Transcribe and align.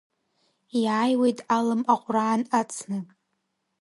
Иааиуеит 0.83 1.39
АлымАҟәараан 1.55 2.41
ацны. 2.59 2.97